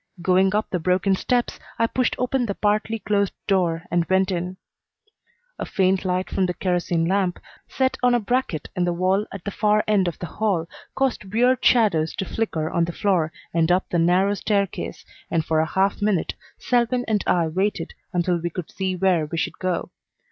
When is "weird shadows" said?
11.31-12.15